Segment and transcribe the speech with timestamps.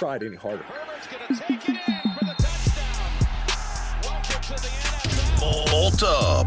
[0.00, 0.60] To the NFL.
[5.70, 6.46] Bolt Up.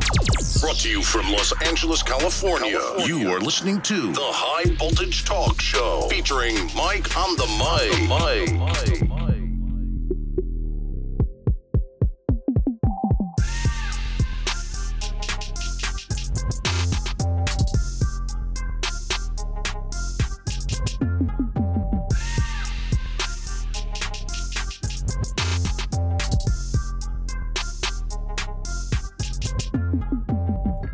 [0.59, 2.79] Brought to you from Los Angeles, California.
[3.05, 9.02] You are listening to the High Voltage Talk Show featuring Mike on the mic.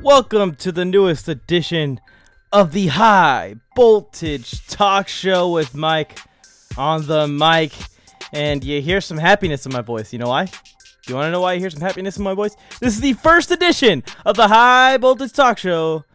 [0.10, 2.02] Welcome to the newest edition
[2.52, 6.18] of the High Voltage Talk Show with Mike
[6.76, 7.72] on the mic.
[8.34, 10.12] And you hear some happiness in my voice.
[10.12, 10.48] You know why?
[11.08, 12.56] You want to know why you hear some happiness in my voice?
[12.80, 16.06] This is the first edition of the High Voltage Talk Show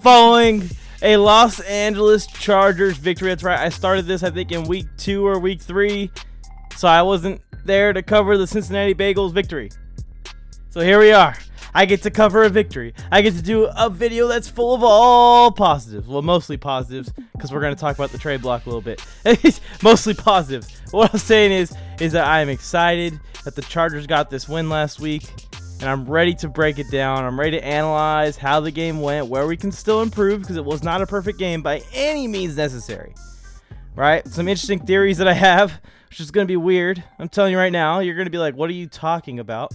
[0.00, 0.70] following
[1.02, 3.30] a Los Angeles Chargers victory.
[3.30, 3.58] That's right.
[3.58, 6.12] I started this, I think, in week two or week three.
[6.76, 9.70] So I wasn't there to cover the Cincinnati Bengals victory.
[10.70, 11.34] So here we are.
[11.74, 12.94] I get to cover a victory.
[13.10, 16.08] I get to do a video that's full of all positives.
[16.08, 19.04] Well, mostly positives, because we're going to talk about the trade block a little bit.
[19.82, 20.80] mostly positives.
[20.90, 24.68] What I'm saying is, is that I am excited that the Chargers got this win
[24.68, 25.24] last week,
[25.80, 27.24] and I'm ready to break it down.
[27.24, 30.64] I'm ready to analyze how the game went, where we can still improve, because it
[30.64, 33.14] was not a perfect game by any means necessary.
[33.94, 34.26] Right?
[34.28, 37.02] Some interesting theories that I have, which is going to be weird.
[37.18, 39.72] I'm telling you right now, you're going to be like, what are you talking about?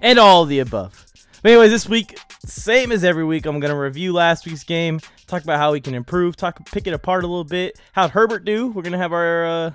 [0.00, 1.06] And all the above.
[1.42, 5.44] But anyways, this week, same as every week, I'm gonna review last week's game, talk
[5.44, 7.78] about how we can improve, talk, pick it apart a little bit.
[7.92, 8.68] How'd Herbert do?
[8.68, 9.70] We're gonna have our uh,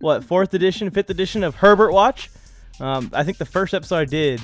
[0.00, 2.30] what fourth edition, fifth edition of Herbert Watch.
[2.80, 4.40] Um, I think the first episode I did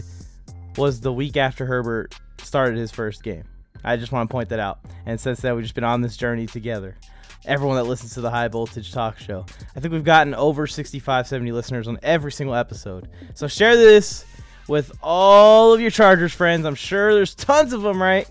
[0.77, 3.45] was the week after Herbert started his first game.
[3.85, 4.81] I just want to point that out.
[5.07, 6.97] And since then, we've just been on this journey together.
[7.45, 9.45] Everyone that listens to the High Voltage Talk Show.
[9.77, 13.11] I think we've gotten over 65, 70 listeners on every single episode.
[13.35, 14.25] So share this
[14.69, 16.65] with all of your Chargers friends.
[16.67, 18.29] I'm sure there's tons of them, right?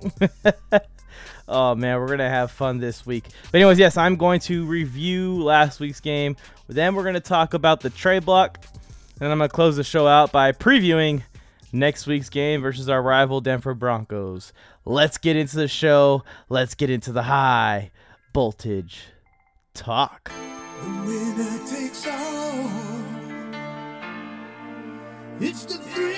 [1.48, 3.26] oh man, we're gonna have fun this week.
[3.52, 6.36] But anyways, yes, I'm going to review last week's game.
[6.68, 8.60] Then we're gonna talk about the trade block,
[9.20, 11.24] and I'm gonna close the show out by previewing
[11.72, 14.54] next week's game versus our rival Denver Broncos.
[14.86, 16.24] Let's get into the show.
[16.50, 17.92] Let's get into the high
[18.34, 19.06] voltage
[19.74, 20.32] talk.
[22.08, 22.84] all.
[25.40, 26.13] It's the thrill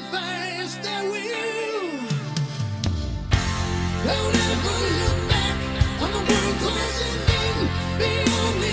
[0.00, 2.00] sacrifice their will.
[4.04, 5.56] Don't ever look back
[6.02, 7.56] on the world closing in.
[7.98, 8.69] Be on the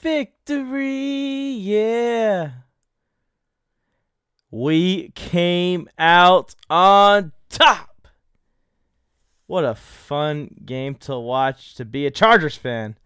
[0.00, 2.50] victory, yeah.
[4.50, 8.08] We came out on top.
[9.46, 12.96] What a fun game to watch to be a Chargers fan.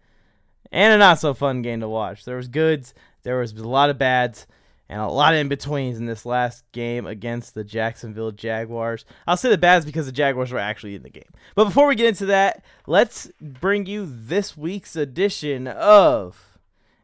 [0.71, 2.23] And a not so fun game to watch.
[2.23, 4.47] There was goods, there was a lot of bads,
[4.87, 9.05] and a lot of in betweens in this last game against the Jacksonville Jaguars.
[9.27, 11.31] I'll say the bads because the Jaguars were actually in the game.
[11.55, 16.50] But before we get into that, let's bring you this week's edition of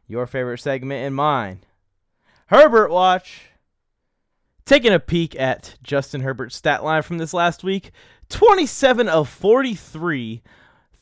[0.08, 1.60] your favorite segment and mine,
[2.46, 3.42] Herbert Watch.
[4.64, 7.90] Taking a peek at Justin Herbert's stat line from this last week
[8.28, 10.42] 27 of 43,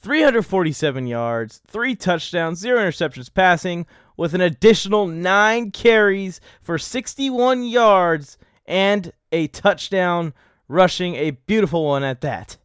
[0.00, 3.86] 347 yards, 3 touchdowns, 0 interceptions passing,
[4.16, 10.32] with an additional 9 carries for 61 yards and a touchdown
[10.68, 12.56] rushing, a beautiful one at that.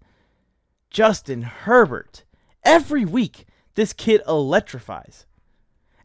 [0.90, 2.24] Justin Herbert.
[2.64, 3.46] Every week,
[3.76, 5.26] this kid electrifies.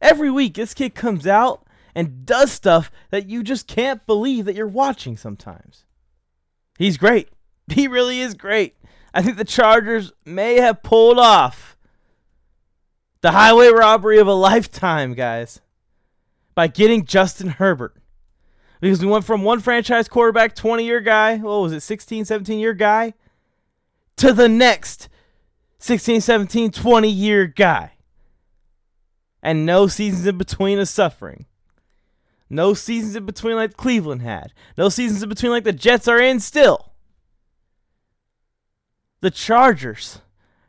[0.06, 4.54] Every week, this kid comes out and does stuff that you just can't believe that
[4.54, 5.84] you're watching sometimes.
[6.78, 7.28] He's great.
[7.68, 8.76] He really is great.
[9.12, 11.76] I think the Chargers may have pulled off
[13.22, 15.60] the highway robbery of a lifetime, guys,
[16.54, 17.96] by getting Justin Herbert.
[18.80, 22.60] Because we went from one franchise quarterback, 20 year guy, what was it, 16, 17
[22.60, 23.14] year guy,
[24.18, 25.08] to the next
[25.80, 27.95] 16, 17, 20 year guy.
[29.46, 31.46] And no seasons in between of suffering.
[32.50, 34.52] No seasons in between like Cleveland had.
[34.76, 36.90] No seasons in between like the Jets are in still.
[39.20, 40.20] The Chargers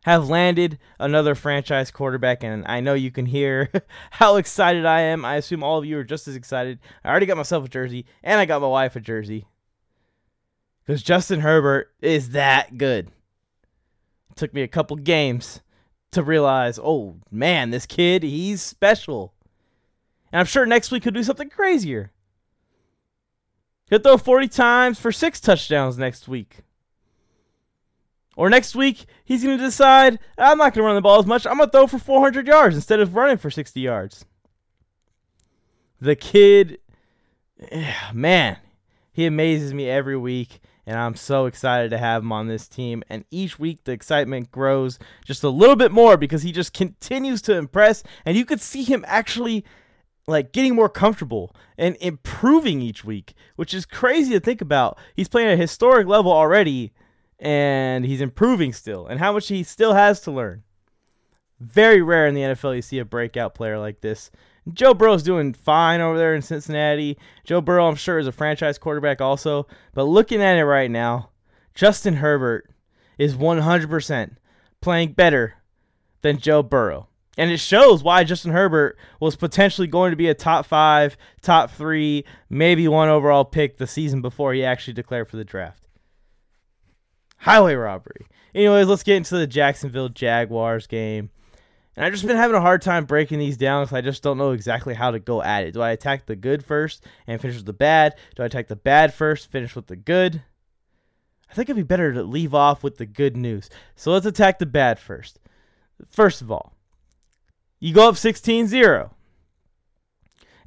[0.04, 3.72] have landed another franchise quarterback, and I know you can hear
[4.12, 5.26] how excited I am.
[5.26, 6.78] I assume all of you are just as excited.
[7.04, 9.48] I already got myself a jersey, and I got my wife a jersey.
[10.86, 13.10] Because Justin Herbert is that good.
[14.36, 15.62] took me a couple games
[16.18, 19.34] to realize, oh man, this kid, he's special.
[20.32, 22.12] And I'm sure next week he'll do something crazier.
[23.90, 26.64] He'll throw 40 times for six touchdowns next week.
[28.36, 31.26] Or next week, he's going to decide, I'm not going to run the ball as
[31.26, 31.48] much.
[31.48, 34.26] I'm going to throw for 400 yards instead of running for 60 yards.
[36.02, 36.80] The kid,
[38.14, 38.58] man,
[39.12, 40.60] he amazes me every week.
[40.88, 43.04] And I'm so excited to have him on this team.
[43.10, 47.42] And each week, the excitement grows just a little bit more because he just continues
[47.44, 48.04] to impress.
[48.26, 49.66] And you could see him actually
[50.28, 54.98] like getting more comfortable and improving each week, which is crazy to think about.
[55.14, 56.94] He's playing at a historic level already
[57.38, 60.64] and he's improving still, and how much he still has to learn.
[61.60, 64.32] Very rare in the NFL you see a breakout player like this.
[64.74, 67.18] Joe Burrow's doing fine over there in Cincinnati.
[67.44, 69.68] Joe Burrow, I'm sure, is a franchise quarterback also.
[69.94, 71.30] But looking at it right now,
[71.74, 72.70] Justin Herbert
[73.18, 74.36] is 100%
[74.82, 75.56] playing better
[76.22, 77.08] than Joe Burrow.
[77.38, 81.70] And it shows why Justin Herbert was potentially going to be a top five, top
[81.70, 85.88] three, maybe one overall pick the season before he actually declared for the draft
[87.38, 88.28] highway robbery.
[88.54, 91.30] Anyways, let's get into the Jacksonville Jaguars game.
[91.98, 94.38] And I've just been having a hard time breaking these down because I just don't
[94.38, 95.74] know exactly how to go at it.
[95.74, 98.14] Do I attack the good first and finish with the bad?
[98.36, 100.44] Do I attack the bad first, finish with the good?
[101.50, 103.72] I think it'd be better to leave off with the good news.
[103.96, 105.40] So let's attack the bad first.
[106.08, 106.74] First of all,
[107.80, 109.12] you go up 16 0.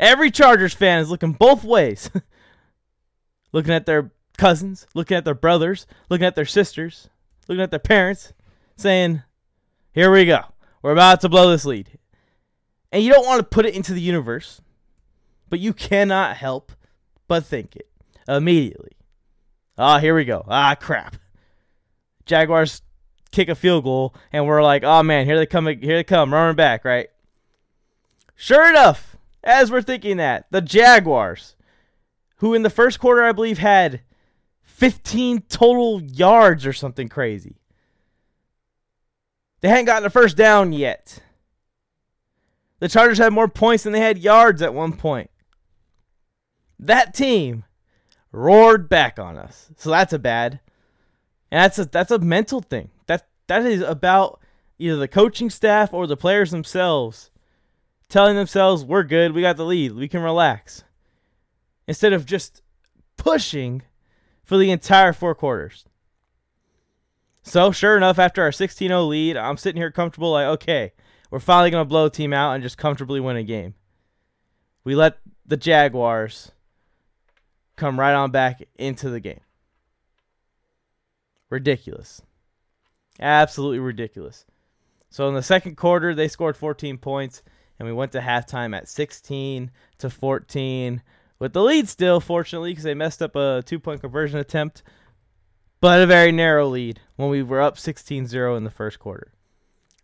[0.00, 2.10] Every Chargers fan is looking both ways.
[3.52, 7.08] looking at their cousins, looking at their brothers, looking at their sisters,
[7.46, 8.32] looking at their parents,
[8.76, 9.22] saying,
[9.92, 10.42] Here we go.
[10.82, 11.98] We're about to blow this lead.
[12.92, 14.60] And you don't want to put it into the universe,
[15.48, 16.72] but you cannot help
[17.28, 17.88] but think it
[18.26, 18.92] immediately.
[19.78, 20.44] Ah, here we go.
[20.48, 21.16] Ah, crap.
[22.26, 22.82] Jaguars
[23.30, 26.32] kick a field goal, and we're like, oh man, here they come, here they come,
[26.32, 27.08] running back, right?
[28.34, 31.56] Sure enough, as we're thinking that, the Jaguars,
[32.36, 34.00] who in the first quarter I believe had
[34.62, 37.59] 15 total yards or something crazy.
[39.60, 41.18] They hadn't gotten a first down yet.
[42.78, 45.30] The Chargers had more points than they had yards at one point.
[46.78, 47.64] That team
[48.32, 49.70] roared back on us.
[49.76, 50.60] So that's a bad.
[51.50, 52.90] And that's a that's a mental thing.
[53.06, 54.40] That that is about
[54.78, 57.30] either the coaching staff or the players themselves
[58.10, 60.84] telling themselves we're good, we got the lead, we can relax.
[61.86, 62.62] Instead of just
[63.16, 63.82] pushing
[64.44, 65.84] for the entire four quarters.
[67.42, 70.92] So, sure enough, after our 16 0 lead, I'm sitting here comfortable, like, okay,
[71.30, 73.74] we're finally to blow a team out and just comfortably win a game.
[74.84, 76.52] We let the Jaguars
[77.76, 79.40] come right on back into the game.
[81.48, 82.22] Ridiculous.
[83.18, 84.44] Absolutely ridiculous.
[85.08, 87.42] So, in the second quarter, they scored 14 points,
[87.78, 91.02] and we went to halftime at 16 to 14
[91.40, 94.82] with the lead still, fortunately, because they messed up a two point conversion attempt,
[95.80, 99.32] but a very narrow lead when we were up 16 0 in the first quarter.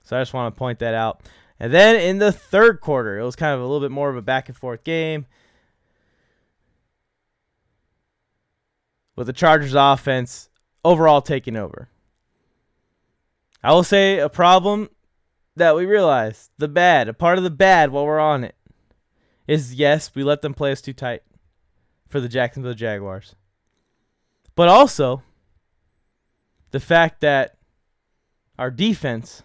[0.03, 1.23] So I just want to point that out.
[1.59, 4.17] And then in the third quarter, it was kind of a little bit more of
[4.17, 5.27] a back and forth game.
[9.17, 10.51] With the Chargers offense
[10.85, 11.89] overall taking over.
[13.63, 14.91] I will say a problem
[15.57, 18.55] that we realized, the bad, a part of the bad while we're on it,
[19.49, 21.23] is yes, we let them play us too tight
[22.09, 23.35] for the Jacksonville Jaguars.
[24.55, 25.23] But also
[26.77, 27.57] the fact that
[28.59, 29.43] our defense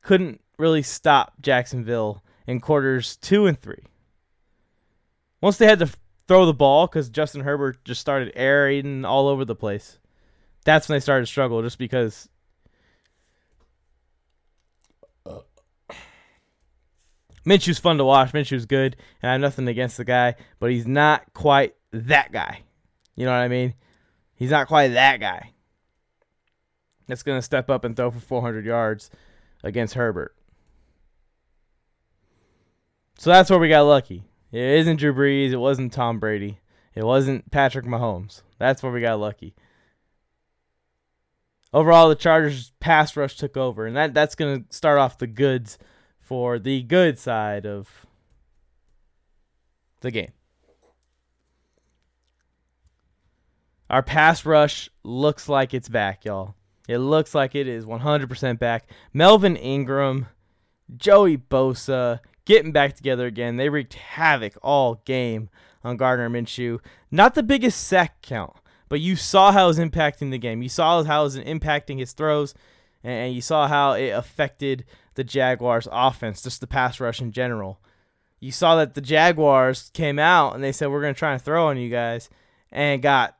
[0.00, 3.82] couldn't really stop Jacksonville in quarters two and three.
[5.42, 5.90] Once they had to
[6.26, 9.98] throw the ball because Justin Herbert just started aerating all over the place,
[10.64, 12.26] that's when they started to struggle just because
[15.26, 15.40] uh,
[17.44, 18.32] Minshew's fun to watch.
[18.32, 22.62] Minshew's good, and I have nothing against the guy, but he's not quite that guy.
[23.14, 23.74] You know what I mean?
[24.36, 25.52] He's not quite that guy
[27.06, 29.10] that's going to step up and throw for 400 yards
[29.62, 30.34] against Herbert.
[33.18, 34.24] So that's where we got lucky.
[34.52, 35.50] It isn't Drew Brees.
[35.50, 36.58] It wasn't Tom Brady.
[36.94, 38.42] It wasn't Patrick Mahomes.
[38.58, 39.54] That's where we got lucky.
[41.72, 45.26] Overall, the Chargers pass rush took over, and that, that's going to start off the
[45.26, 45.78] goods
[46.20, 48.06] for the good side of
[50.00, 50.32] the game.
[53.90, 56.54] Our pass rush looks like it's back, y'all.
[56.88, 58.88] It looks like it is 100% back.
[59.12, 60.26] Melvin Ingram,
[60.96, 63.56] Joey Bosa getting back together again.
[63.56, 65.50] They wreaked havoc all game
[65.84, 66.80] on Gardner Minshew.
[67.10, 68.54] Not the biggest sack count,
[68.88, 70.62] but you saw how it was impacting the game.
[70.62, 72.54] You saw how it was impacting his throws,
[73.02, 77.80] and you saw how it affected the Jaguars' offense, just the pass rush in general.
[78.38, 81.42] You saw that the Jaguars came out and they said, We're going to try and
[81.42, 82.30] throw on you guys,
[82.70, 83.36] and got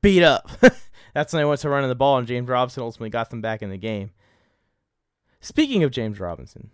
[0.00, 0.50] beat up.
[1.16, 3.62] That's when they went to running the ball, and James Robinson ultimately got them back
[3.62, 4.10] in the game.
[5.40, 6.68] Speaking of James Robinson,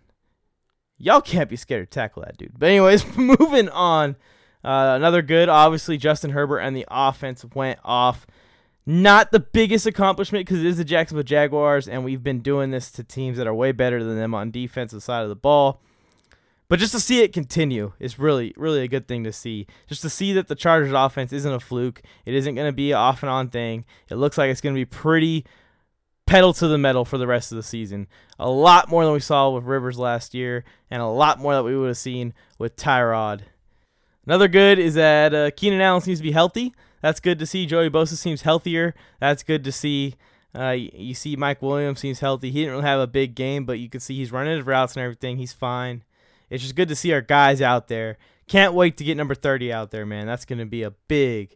[0.97, 2.59] y'all can't be scared to tackle that dude.
[2.59, 4.17] But anyways, moving on.
[4.61, 8.27] Uh, another good, obviously, Justin Herbert and the offense went off.
[8.85, 12.91] Not the biggest accomplishment because it is the Jacksonville Jaguars, and we've been doing this
[12.91, 15.81] to teams that are way better than them on defensive side of the ball.
[16.73, 19.67] But just to see it continue is really, really a good thing to see.
[19.85, 22.01] Just to see that the Chargers offense isn't a fluke.
[22.25, 23.85] It isn't going to be an off and on thing.
[24.09, 25.45] It looks like it's going to be pretty
[26.25, 28.07] pedal to the metal for the rest of the season.
[28.39, 31.61] A lot more than we saw with Rivers last year, and a lot more that
[31.61, 33.41] we would have seen with Tyrod.
[34.25, 36.73] Another good is that uh, Keenan Allen seems to be healthy.
[37.03, 37.67] That's good to see.
[37.67, 38.95] Joey Bosa seems healthier.
[39.19, 40.15] That's good to see.
[40.57, 42.49] Uh, you, you see Mike Williams seems healthy.
[42.49, 44.95] He didn't really have a big game, but you can see he's running his routes
[44.95, 45.37] and everything.
[45.37, 46.03] He's fine.
[46.49, 48.17] It's just good to see our guys out there.
[48.47, 50.27] Can't wait to get number 30 out there, man.
[50.27, 51.55] That's going to be a big,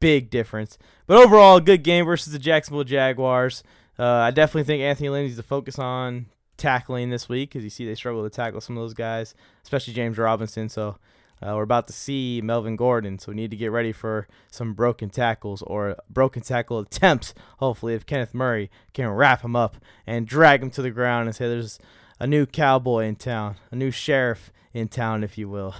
[0.00, 0.78] big difference.
[1.06, 3.62] But overall, a good game versus the Jacksonville Jaguars.
[3.98, 7.70] Uh, I definitely think Anthony Lynn needs to focus on tackling this week because you
[7.70, 10.68] see they struggle to tackle some of those guys, especially James Robinson.
[10.68, 10.96] So
[11.42, 14.72] uh, we're about to see Melvin Gordon, so we need to get ready for some
[14.72, 17.34] broken tackles or broken tackle attempts.
[17.58, 21.36] Hopefully, if Kenneth Murray can wrap him up and drag him to the ground and
[21.36, 21.78] say there's
[22.18, 25.74] a new cowboy in town, a new sheriff in town, if you will.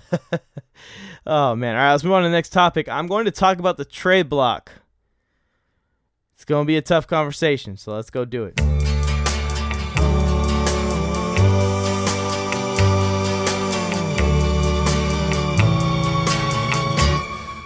[1.27, 1.77] oh man!
[1.77, 2.89] All right, let's move on to the next topic.
[2.89, 4.73] I'm going to talk about the trade block.
[6.35, 8.61] It's going to be a tough conversation, so let's go do it.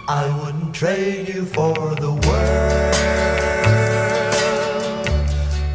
[0.07, 2.95] I wouldn't trade you for the world.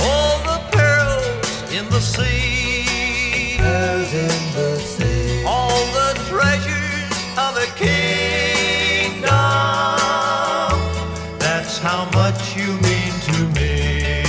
[0.00, 2.55] All the pearls in the sea.
[4.16, 5.44] In the sea.
[5.44, 9.28] All the treasures of the kingdom.
[11.38, 14.22] That's how much you mean to me.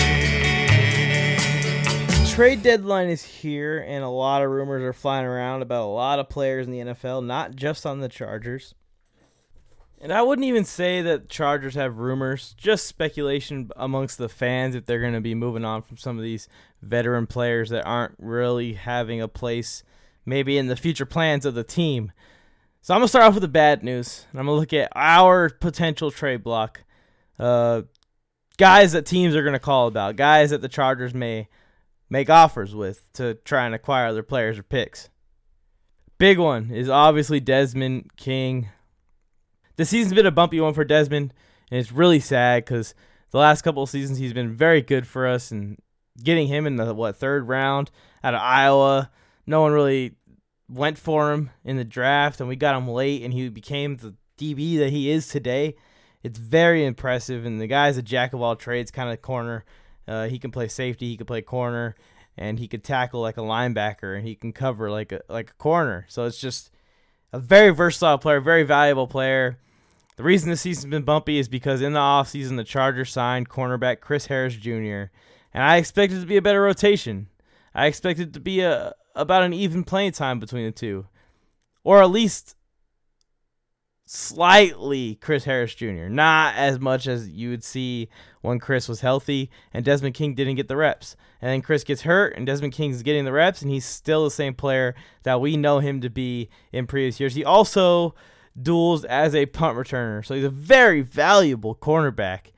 [2.29, 6.19] Trade deadline is here, and a lot of rumors are flying around about a lot
[6.19, 8.75] of players in the NFL, not just on the Chargers.
[10.07, 14.85] And I wouldn't even say that Chargers have rumors, just speculation amongst the fans if
[14.85, 16.47] they're going to be moving on from some of these
[16.81, 19.83] veteran players that aren't really having a place
[20.25, 22.13] maybe in the future plans of the team.
[22.81, 24.71] So I'm going to start off with the bad news, and I'm going to look
[24.71, 26.85] at our potential trade block.
[27.37, 27.81] Uh,
[28.57, 31.49] guys that teams are going to call about, guys that the Chargers may
[32.09, 35.09] make offers with to try and acquire their players or picks.
[36.17, 38.69] Big one is obviously Desmond King.
[39.77, 41.33] The season's been a bumpy one for Desmond,
[41.69, 42.95] and it's really sad because
[43.29, 45.79] the last couple of seasons he's been very good for us, and
[46.21, 47.91] getting him in the what third round
[48.23, 49.11] out of Iowa,
[49.45, 50.15] no one really
[50.67, 54.15] went for him in the draft, and we got him late, and he became the
[54.39, 55.75] DB that he is today.
[56.23, 59.63] It's very impressive, and the guy's a jack of all trades kind of corner.
[60.07, 61.95] Uh, he can play safety, he can play corner,
[62.35, 65.55] and he could tackle like a linebacker, and he can cover like a like a
[65.55, 66.07] corner.
[66.09, 66.71] So it's just
[67.31, 69.59] a very versatile player, very valuable player.
[70.17, 74.01] The reason the season's been bumpy is because in the offseason, the Chargers signed cornerback
[74.01, 75.11] Chris Harris Jr.,
[75.53, 77.27] and I expect it to be a better rotation.
[77.73, 81.07] I expect it to be a about an even playing time between the two,
[81.83, 82.55] or at least
[84.05, 86.07] slightly Chris Harris Jr.
[86.07, 88.09] Not as much as you would see
[88.41, 91.15] when Chris was healthy and Desmond King didn't get the reps.
[91.41, 94.31] And then Chris gets hurt and Desmond King's getting the reps and he's still the
[94.31, 97.35] same player that we know him to be in previous years.
[97.35, 98.15] He also
[98.61, 100.25] duels as a punt returner.
[100.25, 102.51] So he's a very valuable cornerback.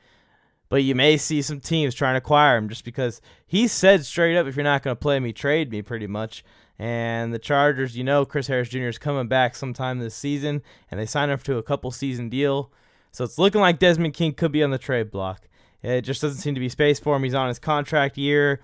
[0.70, 4.38] But you may see some teams trying to acquire him just because he said straight
[4.38, 6.44] up, if you're not going to play me, trade me pretty much.
[6.78, 8.84] And the Chargers, you know, Chris Harris Jr.
[8.84, 12.72] is coming back sometime this season, and they signed him to a couple season deal.
[13.12, 15.50] So it's looking like Desmond King could be on the trade block.
[15.82, 17.24] It just doesn't seem to be space for him.
[17.24, 18.62] He's on his contract year.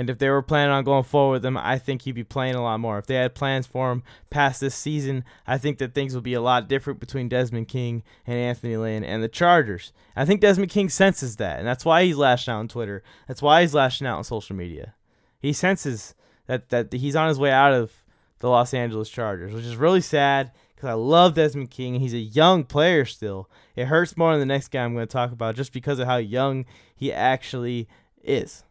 [0.00, 2.54] And if they were planning on going forward with him, I think he'd be playing
[2.54, 2.96] a lot more.
[2.96, 6.32] If they had plans for him past this season, I think that things would be
[6.32, 9.92] a lot different between Desmond King and Anthony Lynn and the Chargers.
[10.16, 13.02] I think Desmond King senses that, and that's why he's lashing out on Twitter.
[13.28, 14.94] That's why he's lashing out on social media.
[15.38, 16.14] He senses
[16.46, 17.92] that that he's on his way out of
[18.38, 22.18] the Los Angeles Chargers, which is really sad because I love Desmond King he's a
[22.18, 23.50] young player still.
[23.76, 26.06] It hurts more than the next guy I'm going to talk about just because of
[26.06, 26.64] how young
[26.96, 27.86] he actually
[28.24, 28.64] is.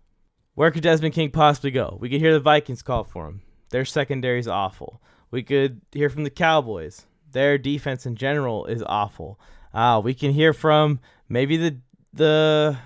[0.59, 1.97] Where could Desmond King possibly go?
[2.01, 3.43] We could hear the Vikings call for him.
[3.69, 5.01] Their secondary is awful.
[5.31, 7.05] We could hear from the Cowboys.
[7.31, 9.39] Their defense in general is awful.
[9.73, 10.99] Uh, we can hear from
[11.29, 11.77] maybe the
[12.11, 12.77] the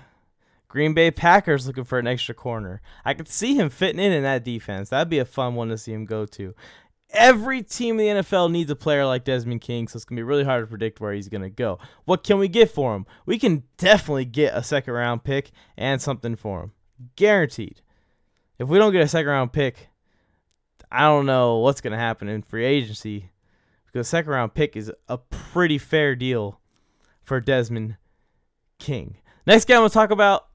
[0.68, 2.80] Green Bay Packers looking for an extra corner.
[3.04, 4.90] I could see him fitting in in that defense.
[4.90, 6.54] That'd be a fun one to see him go to.
[7.10, 10.22] Every team in the NFL needs a player like Desmond King, so it's gonna be
[10.22, 11.80] really hard to predict where he's gonna go.
[12.04, 13.04] What can we get for him?
[13.26, 16.72] We can definitely get a second round pick and something for him,
[17.16, 17.80] guaranteed.
[18.58, 19.88] If we don't get a second round pick,
[20.90, 23.30] I don't know what's gonna happen in free agency
[23.86, 26.60] because second round pick is a pretty fair deal
[27.22, 27.96] for Desmond
[28.78, 29.16] King.
[29.46, 30.46] Next guy I'm gonna talk about,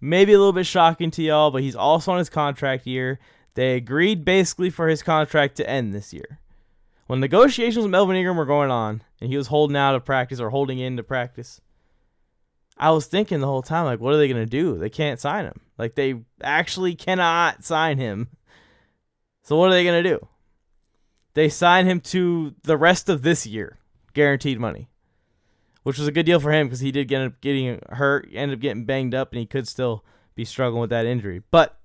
[0.00, 3.18] maybe a little bit shocking to y'all, but he's also on his contract year.
[3.54, 6.40] They agreed basically for his contract to end this year.
[7.06, 10.40] When negotiations with Melvin Ingram were going on, and he was holding out of practice
[10.40, 11.60] or holding in to practice,
[12.76, 14.78] I was thinking the whole time, like, what are they gonna do?
[14.78, 15.60] They can't sign him.
[15.78, 18.28] Like, they actually cannot sign him.
[19.42, 20.26] So what are they gonna do?
[21.34, 23.78] They sign him to the rest of this year,
[24.12, 24.88] guaranteed money,
[25.82, 28.58] which was a good deal for him because he did end up getting hurt, ended
[28.58, 30.04] up getting banged up, and he could still
[30.34, 31.42] be struggling with that injury.
[31.50, 31.78] But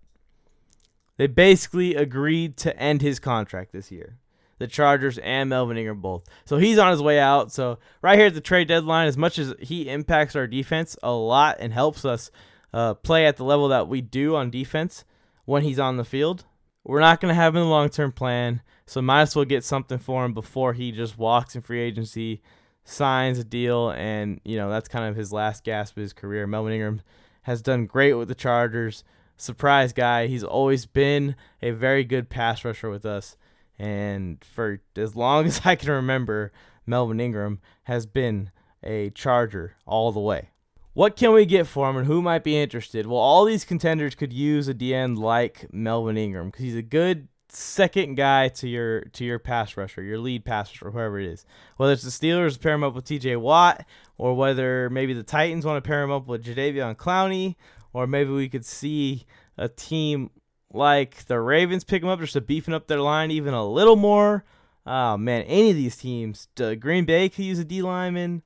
[1.17, 4.17] they basically agreed to end his contract this year.
[4.59, 6.25] The Chargers and Melvin Ingram both.
[6.45, 7.51] So he's on his way out.
[7.51, 11.11] So right here at the trade deadline, as much as he impacts our defense a
[11.11, 12.29] lot and helps us
[12.73, 15.03] uh, play at the level that we do on defense
[15.45, 16.45] when he's on the field,
[16.83, 18.61] we're not going to have him in the long term plan.
[18.85, 22.41] So might as well get something for him before he just walks in free agency,
[22.83, 26.47] signs a deal, and you know that's kind of his last gasp of his career.
[26.47, 27.01] Melvin Ingram
[27.43, 29.03] has done great with the Chargers.
[29.37, 30.27] Surprise guy.
[30.27, 33.37] He's always been a very good pass rusher with us.
[33.79, 36.51] And for as long as I can remember,
[36.85, 38.51] Melvin Ingram has been
[38.83, 40.49] a Charger all the way.
[40.93, 43.07] What can we get for him and who might be interested?
[43.07, 47.29] Well, all these contenders could use a DN like Melvin Ingram because he's a good
[47.47, 51.45] second guy to your to your pass rusher, your lead pass rusher, whoever it is.
[51.77, 53.85] Whether it's the Steelers pair him up with TJ Watt,
[54.17, 57.55] or whether maybe the Titans want to pair him up with Jadeveon Clowney,
[57.93, 59.25] or maybe we could see
[59.57, 60.31] a team
[60.71, 63.95] like the Ravens pick him up just to beefing up their line even a little
[63.95, 64.43] more.
[64.85, 68.43] Oh man, any of these teams, Green Bay could use a D lineman.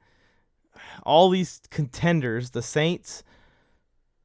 [1.03, 3.23] All these contenders, the Saints,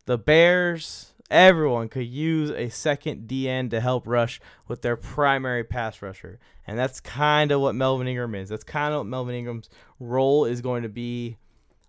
[0.07, 6.01] the Bears, everyone could use a second DN to help rush with their primary pass
[6.01, 6.39] rusher.
[6.67, 8.49] And that's kind of what Melvin Ingram is.
[8.49, 9.69] That's kind of what Melvin Ingram's
[10.01, 11.37] role is going to be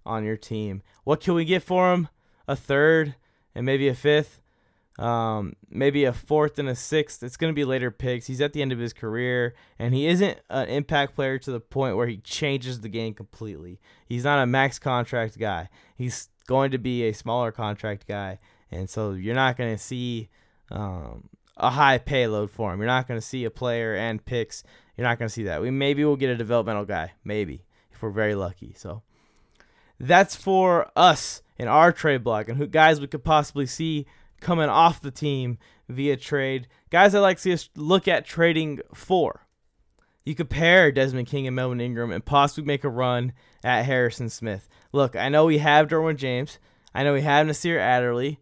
[0.06, 0.82] on your team.
[1.04, 2.10] What can we get for him?
[2.48, 3.16] A third
[3.56, 4.39] and maybe a fifth.
[5.00, 7.24] Um, maybe a fourth and a sixth.
[7.24, 8.28] It's going to be later picks.
[8.28, 11.62] He's at the end of his career, and he isn't an impact player to the
[11.62, 13.80] point where he changes the game completely.
[14.06, 15.70] He's not a max contract guy.
[15.96, 18.40] He's going to be a smaller contract guy,
[18.72, 20.28] and so you're not going to see
[20.70, 22.80] um, a high payload for him.
[22.80, 24.64] You're not going to see a player and picks.
[24.98, 25.62] You're not going to see that.
[25.62, 28.74] We maybe we'll get a developmental guy, maybe if we're very lucky.
[28.76, 29.02] So
[29.98, 34.06] that's for us in our trade block and who guys we could possibly see
[34.40, 36.68] coming off the team via trade.
[36.90, 39.46] Guys I like to see us look at trading for.
[40.26, 44.30] You could pair Desmond King and Melvin Ingram and possibly make a run at Harrison
[44.30, 44.70] Smith.
[44.92, 46.60] Look, I know we have Derwin James.
[46.94, 48.40] I know we have Nasir Adderley.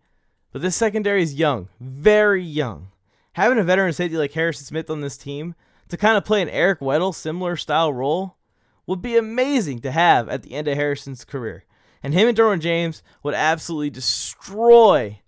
[0.52, 2.90] But this secondary is young, very young.
[3.34, 5.56] Having a veteran safety like Harrison Smith on this team
[5.90, 8.38] to kind of play an Eric Weddle similar style role
[8.86, 11.66] would be amazing to have at the end of Harrison's career.
[12.02, 15.22] And him and Derwin James would absolutely destroy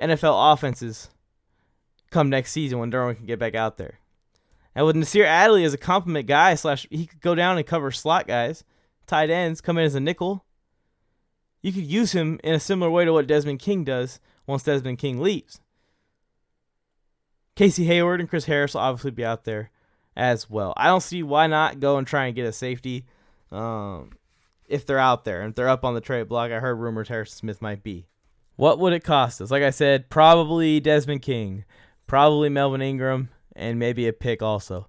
[0.00, 1.10] NFL offenses
[2.10, 3.98] come next season when Derwin can get back out there.
[4.74, 7.90] And with Nasir Adderley as a complement guy, slash he could go down and cover
[7.90, 8.64] slot guys,
[9.06, 10.44] tight ends, come in as a nickel.
[11.62, 14.98] You could use him in a similar way to what Desmond King does once Desmond
[14.98, 15.60] King leaves.
[17.56, 19.70] Casey Hayward and Chris Harris will obviously be out there
[20.16, 20.72] as well.
[20.76, 23.04] I don't see why not go and try and get a safety
[23.50, 24.12] um,
[24.68, 26.52] if they're out there and if they're up on the trade block.
[26.52, 28.06] I heard rumors Harrison Smith might be.
[28.58, 29.52] What would it cost us?
[29.52, 31.64] Like I said, probably Desmond King,
[32.08, 34.88] probably Melvin Ingram, and maybe a pick also.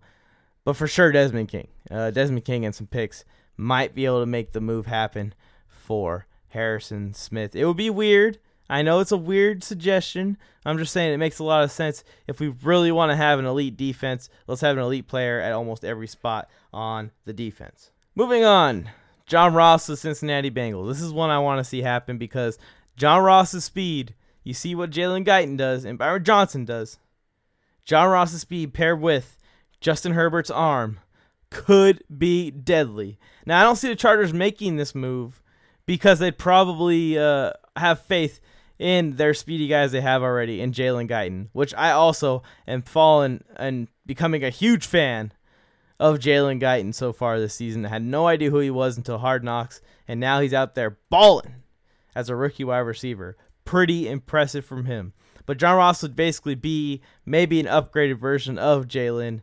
[0.65, 1.67] But for sure, Desmond King.
[1.91, 3.25] Uh, Desmond King and some picks
[3.57, 5.35] might be able to make the move happen
[5.67, 7.55] for Harrison Smith.
[7.55, 8.39] It would be weird.
[8.71, 10.39] I know it's a weird suggestion.
[10.65, 12.03] I'm just saying it makes a lot of sense.
[12.25, 15.51] If we really want to have an elite defense, let's have an elite player at
[15.51, 17.91] almost every spot on the defense.
[18.15, 18.89] Moving on,
[19.27, 20.87] John Ross, the Cincinnati Bengals.
[20.87, 22.57] This is one I want to see happen because
[22.99, 26.99] John Ross's speed, you see what Jalen Guyton does and Tyron Johnson does.
[27.85, 29.37] John Ross's speed paired with
[29.79, 30.99] Justin Herbert's arm
[31.49, 33.17] could be deadly.
[33.45, 35.41] Now, I don't see the Chargers making this move
[35.85, 38.41] because they'd probably uh, have faith
[38.77, 43.45] in their speedy guys they have already in Jalen Guyton, which I also am falling
[43.55, 45.31] and becoming a huge fan
[46.01, 47.85] of Jalen Guyton so far this season.
[47.85, 50.97] I had no idea who he was until Hard Knocks, and now he's out there
[51.09, 51.58] balling
[52.15, 53.37] as a rookie wide receiver.
[53.65, 55.13] Pretty impressive from him.
[55.45, 59.41] But John Ross would basically be maybe an upgraded version of Jalen.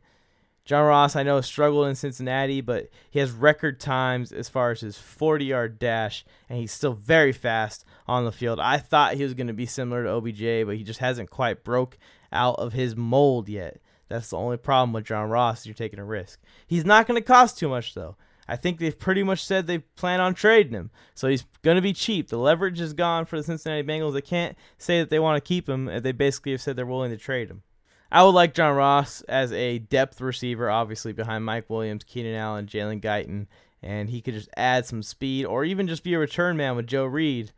[0.64, 4.80] John Ross, I know, struggled in Cincinnati, but he has record times as far as
[4.80, 8.58] his 40 yard dash, and he's still very fast on the field.
[8.58, 11.62] I thought he was going to be similar to OBJ, but he just hasn't quite
[11.62, 11.98] broke
[12.32, 13.80] out of his mold yet.
[14.08, 15.66] That's the only problem with John Ross.
[15.66, 16.40] You're taking a risk.
[16.66, 18.16] He's not going to cost too much, though.
[18.48, 20.90] I think they've pretty much said they plan on trading him.
[21.14, 22.28] So he's going to be cheap.
[22.28, 24.14] The leverage is gone for the Cincinnati Bengals.
[24.14, 27.10] They can't say that they want to keep him they basically have said they're willing
[27.10, 27.62] to trade him.
[28.10, 32.66] I would like John Ross as a depth receiver, obviously behind Mike Williams, Keenan Allen,
[32.66, 33.46] Jalen Guyton,
[33.82, 36.86] and he could just add some speed or even just be a return man with
[36.86, 37.52] Joe Reed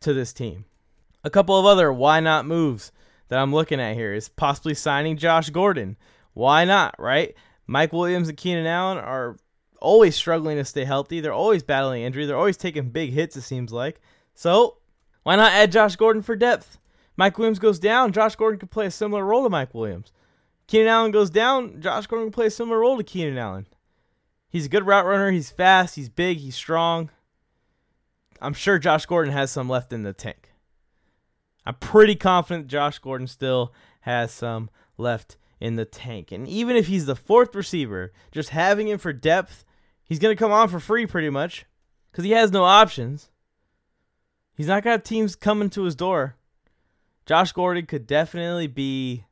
[0.00, 0.64] to this team.
[1.24, 2.92] A couple of other why not moves
[3.28, 5.96] that I'm looking at here is possibly signing Josh Gordon.
[6.34, 7.34] Why not, right?
[7.66, 9.36] Mike Williams and Keenan Allen are
[9.80, 11.20] always struggling to stay healthy.
[11.20, 12.26] They're always battling injury.
[12.26, 14.00] They're always taking big hits, it seems like.
[14.34, 14.78] So,
[15.22, 16.78] why not add Josh Gordon for depth?
[17.16, 20.12] Mike Williams goes down, Josh Gordon could play a similar role to Mike Williams.
[20.68, 23.66] Keenan Allen goes down, Josh Gordon can play a similar role to Keenan Allen.
[24.48, 25.30] He's a good route runner.
[25.30, 25.96] He's fast.
[25.96, 26.38] He's big.
[26.38, 27.10] He's strong.
[28.40, 30.52] I'm sure Josh Gordon has some left in the tank.
[31.66, 36.32] I'm pretty confident Josh Gordon still has some left in the tank.
[36.32, 39.64] And even if he's the fourth receiver, just having him for depth,
[40.08, 41.66] he's to come on for free pretty much
[42.10, 43.30] because he has no options.
[44.56, 46.34] He's not got teams coming to his door.
[47.26, 49.24] Josh Gordon could definitely be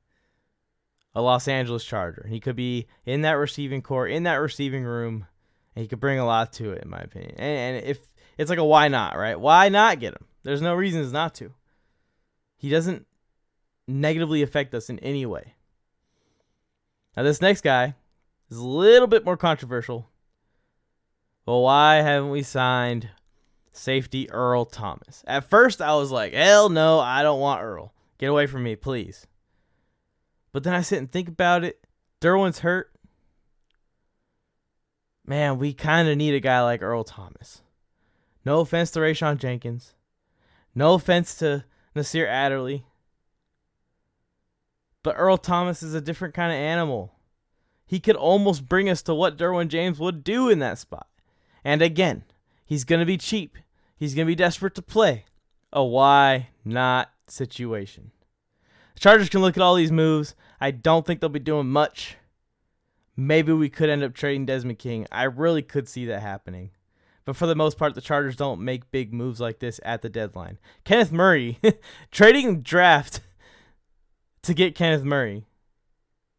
[1.15, 2.27] a Los Angeles Charger.
[2.29, 5.27] He could be in that receiving corps, in that receiving room,
[5.75, 7.35] and he could bring a lot to it, in my opinion.
[7.39, 7.99] And, and if
[8.37, 9.41] it's like a why not, right?
[9.41, 10.27] Why not get him?
[10.43, 11.55] There's no reasons not to.
[12.59, 13.07] He doesn't
[13.89, 15.55] negatively affect us in any way.
[17.17, 17.95] Now, this next guy
[18.51, 20.09] is a little bit more controversial.
[21.47, 23.11] Well, why haven't we signed
[23.71, 25.23] safety Earl Thomas?
[25.29, 27.95] At first, I was like, hell no, I don't want Earl.
[28.19, 29.29] Get away from me, please.
[30.53, 31.87] But then I sit and think about it.
[32.21, 32.91] Derwin's hurt.
[35.25, 37.63] Man, we kind of need a guy like Earl Thomas.
[38.45, 39.95] No offense to Rayshawn Jenkins.
[40.75, 42.85] No offense to Nasir Adderley.
[45.03, 47.13] But Earl Thomas is a different kind of animal.
[47.87, 51.07] He could almost bring us to what Derwin James would do in that spot.
[51.67, 52.23] And again,
[52.65, 53.59] he's going to be cheap.
[53.97, 55.25] He's going to be desperate to play.
[55.73, 58.13] A why not situation.
[58.95, 60.37] The Chargers can look at all these moves.
[60.61, 62.19] I don't think they'll be doing much.
[63.17, 65.09] Maybe we could end up trading Desmond King.
[65.11, 66.71] I really could see that happening.
[67.25, 70.09] But for the most part, the Chargers don't make big moves like this at the
[70.09, 70.59] deadline.
[70.85, 71.59] Kenneth Murray,
[72.13, 73.19] trading draft
[74.43, 75.47] to get Kenneth Murray.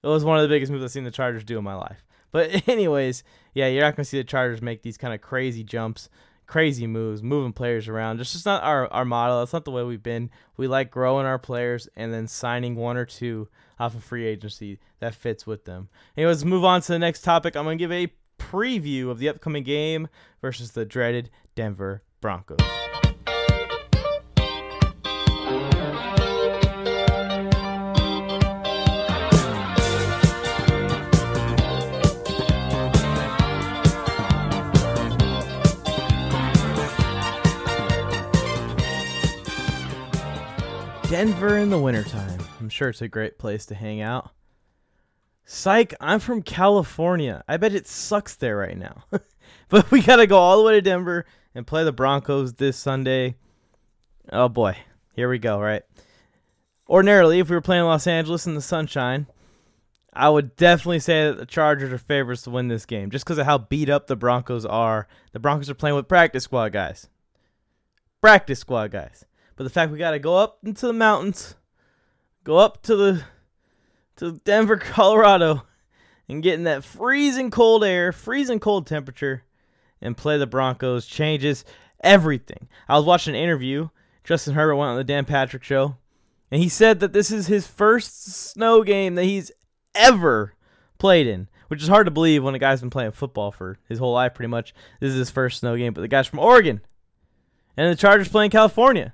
[0.04, 2.06] It was one of the biggest moves I've seen the Chargers do in my life.
[2.32, 3.24] But anyways,
[3.58, 6.10] yeah, you're not gonna see the Chargers make these kind of crazy jumps,
[6.46, 8.22] crazy moves, moving players around.
[8.22, 9.40] It's just not our, our model.
[9.40, 10.30] That's not the way we've been.
[10.58, 13.48] We like growing our players and then signing one or two
[13.80, 15.90] off of free agency that fits with them.
[16.16, 17.56] Anyways, move on to the next topic.
[17.56, 20.08] I'm gonna give a preview of the upcoming game
[20.40, 22.87] versus the dreaded Denver Broncos.
[41.18, 42.40] Denver in the wintertime.
[42.60, 44.30] I'm sure it's a great place to hang out.
[45.46, 47.44] Psych, I'm from California.
[47.48, 49.04] I bet it sucks there right now.
[49.70, 51.26] but we got to go all the way to Denver
[51.56, 53.34] and play the Broncos this Sunday.
[54.32, 54.78] Oh boy,
[55.16, 55.82] here we go, right?
[56.88, 59.26] Ordinarily, if we were playing Los Angeles in the sunshine,
[60.14, 63.40] I would definitely say that the Chargers are favorites to win this game just because
[63.40, 65.08] of how beat up the Broncos are.
[65.32, 67.10] The Broncos are playing with practice squad guys.
[68.22, 69.26] Practice squad guys.
[69.58, 71.56] But the fact we got to go up into the mountains,
[72.44, 73.24] go up to the
[74.18, 75.64] to Denver, Colorado,
[76.30, 79.44] and get in that freezing cold air, freezing cold temperature,
[80.02, 81.66] and play the Broncos changes
[82.04, 82.70] everything.
[82.88, 83.90] I was watching an interview.
[84.24, 85.96] Justin Herbert went on the Dan Patrick show,
[86.52, 89.52] and he said that this is his first snow game that he's
[89.96, 90.54] ever
[91.00, 93.98] played in, which is hard to believe when a guy's been playing football for his
[93.98, 94.76] whole life pretty much.
[95.00, 96.82] This is his first snow game, but the guy's from Oregon,
[97.76, 99.14] and the Chargers play in California.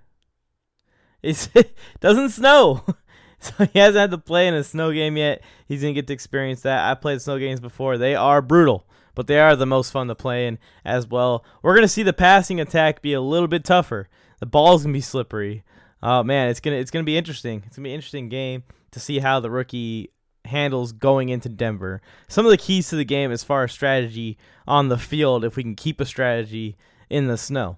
[1.23, 2.83] It doesn't snow.
[3.43, 5.41] So he hasn't had to play in a snow game yet.
[5.67, 6.89] He's gonna get to experience that.
[6.89, 7.97] I played snow games before.
[7.97, 11.43] They are brutal, but they are the most fun to play in as well.
[11.62, 14.07] We're gonna see the passing attack be a little bit tougher.
[14.39, 15.65] The ball's gonna be slippery.
[16.01, 17.63] Oh man, it's gonna it's gonna be interesting.
[17.65, 20.13] It's gonna be an interesting game to see how the rookie
[20.45, 22.01] handles going into Denver.
[22.29, 25.57] Some of the keys to the game as far as strategy on the field, if
[25.57, 26.77] we can keep a strategy
[27.09, 27.75] in the snow.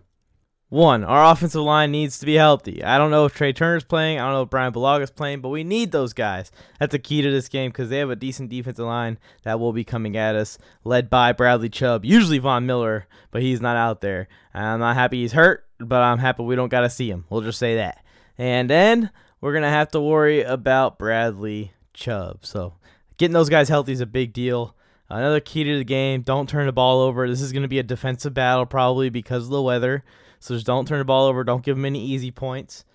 [0.69, 2.83] One, our offensive line needs to be healthy.
[2.83, 4.19] I don't know if Trai Turner's playing.
[4.19, 6.51] I don't know if Bryan Bulaga's playing, but we need those guys.
[6.79, 9.73] That's a key to this game because they have a decent defensive line that will
[9.73, 14.01] be coming at us, led by Bradley Chubb, usually Von Miller, but he's not out
[14.01, 14.27] there.
[14.55, 17.25] I'm not happy he's hurt, but I'm happy we don't got to see him.
[17.29, 18.03] We'll just say that.
[18.37, 22.39] And then we're going to have to worry about Bradley Chubb.
[22.43, 22.73] So
[23.17, 24.75] getting those guys healthy is a big deal.
[25.09, 27.29] Another key to the game don't turn the ball over.
[27.29, 30.03] This is going to be a defensive battle probably because of the weather.
[30.45, 31.43] So just don't turn the ball over.
[31.43, 32.85] Don't give them any easy points.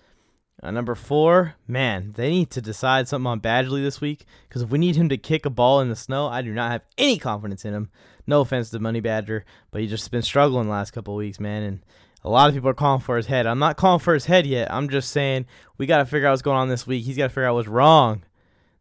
[0.63, 4.69] Uh, number four, man, they need to decide something on Badgley this week because if
[4.69, 7.17] we need him to kick a ball in the snow, I do not have any
[7.17, 7.89] confidence in him.
[8.25, 11.63] No offense to Money Badger, but he's just been struggling the last couple weeks, man.
[11.63, 11.81] And
[12.23, 13.45] a lot of people are calling for his head.
[13.45, 14.71] I'm not calling for his head yet.
[14.71, 15.45] I'm just saying
[15.77, 17.03] we got to figure out what's going on this week.
[17.03, 18.23] He's got to figure out what's wrong.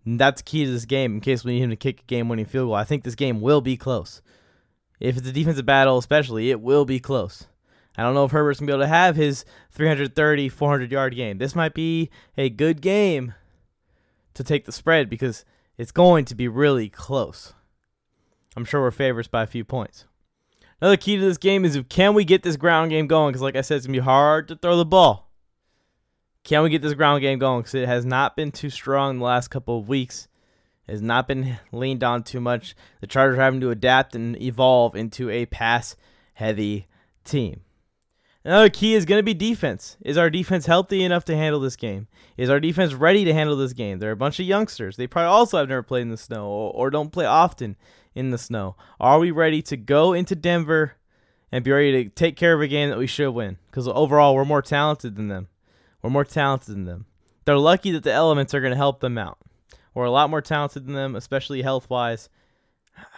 [0.04, 2.28] And that's key to this game in case we need him to kick a game
[2.28, 2.76] winning field goal.
[2.76, 4.22] I think this game will be close.
[5.00, 7.48] If it's a defensive battle, especially, it will be close.
[7.96, 11.14] I don't know if Herbert's going to be able to have his 330, 400 yard
[11.14, 11.38] game.
[11.38, 13.35] This might be a good game
[14.35, 15.44] to take the spread because
[15.76, 17.53] it's going to be really close.
[18.57, 20.05] I'm sure we're favorites by a few points.
[20.81, 23.33] Another key to this game is can we get this ground game going?
[23.33, 25.31] Because, like I said, it's going to be hard to throw the ball.
[26.42, 27.61] Can we get this ground game going?
[27.61, 30.26] Because it has not been too strong in the last couple of weeks.
[30.88, 32.74] It has not been leaned on too much.
[33.00, 35.96] The Chargers are having to adapt and evolve into a pass
[36.35, 36.88] heavy
[37.24, 37.61] team.
[38.44, 39.98] Another key is going to be defense.
[40.03, 42.09] Is our defense healthy enough to handle this game?
[42.38, 43.98] Is our defense ready to handle this game?
[43.98, 44.96] They're a bunch of youngsters.
[44.96, 47.76] They probably also have never played in the snow or, or don't play often
[48.14, 48.76] in the snow.
[48.98, 50.92] Are we ready to go into Denver
[51.53, 53.59] and be ready to take care of a game that we should win?
[53.66, 55.48] Because overall, we're more talented than them.
[56.00, 57.05] We're more talented than them.
[57.44, 59.38] They're lucky that the elements are going to help them out.
[59.92, 62.31] We're a lot more talented than them, especially health wise.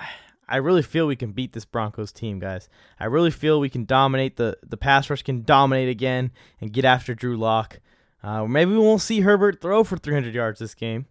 [0.52, 2.68] I really feel we can beat this Broncos team, guys.
[3.00, 6.84] I really feel we can dominate the the pass rush can dominate again and get
[6.84, 7.80] after Drew Lock.
[8.22, 11.06] Uh, maybe we won't see Herbert throw for 300 yards this game.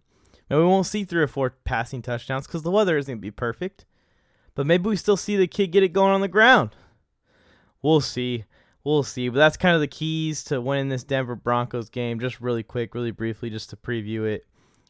[0.48, 3.32] Maybe we won't see three or four passing touchdowns because the weather isn't to be
[3.32, 3.84] perfect.
[4.54, 6.70] But maybe we still see the kid get it going on the ground.
[7.82, 8.44] We'll see.
[8.84, 9.28] We'll see.
[9.28, 12.20] But that's kind of the keys to winning this Denver Broncos game.
[12.20, 14.46] Just really quick, really briefly, just to preview it.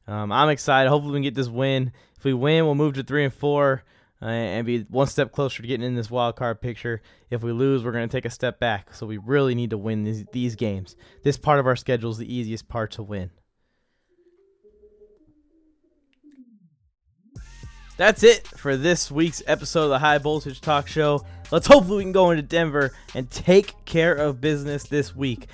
[0.07, 0.91] Um, I'm excited.
[0.91, 1.93] Hopefully, we can get this win.
[2.19, 3.83] If we win, we'll move to three and four
[4.23, 7.03] and be one step closer to getting in this wild card picture.
[7.31, 8.95] If we lose, we're going to take a step back.
[8.95, 10.97] So we really need to win these, these games.
[11.25, 13.31] This part of our schedule is the easiest part to win.
[17.97, 21.25] That's it for this week's episode of the High Voltage Talk Show.
[21.51, 25.47] Let's hopefully we can go into Denver and take care of business this week.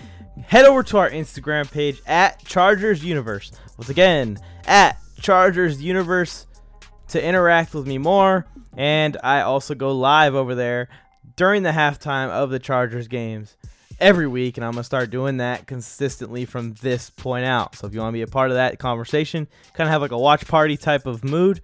[0.46, 3.50] Head over to our Instagram page at Chargers Universe.
[3.76, 6.46] Once again, at Chargers Universe
[7.08, 8.46] to interact with me more.
[8.78, 10.88] And I also go live over there
[11.34, 13.56] during the halftime of the Chargers games
[13.98, 14.56] every week.
[14.56, 17.74] And I'm to start doing that consistently from this point out.
[17.74, 20.12] So if you want to be a part of that conversation, kind of have like
[20.12, 21.60] a watch party type of mood,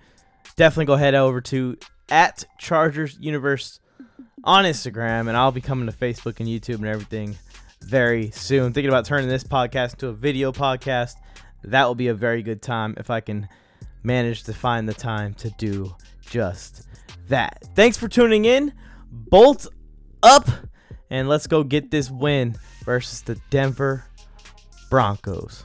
[0.56, 1.78] definitely go head over to
[2.10, 3.78] at Chargers Universe
[4.42, 5.28] on Instagram.
[5.28, 7.36] And I'll be coming to Facebook and YouTube and everything
[7.80, 8.72] very soon.
[8.72, 11.14] Thinking about turning this podcast into a video podcast.
[11.62, 13.48] That will be a very good time if I can
[14.02, 15.94] manage to find the time to do
[16.28, 16.88] just
[17.28, 17.62] that.
[17.74, 18.72] Thanks for tuning in.
[19.10, 19.66] Bolt
[20.22, 20.48] up
[21.10, 24.04] and let's go get this win versus the Denver
[24.90, 25.64] Broncos.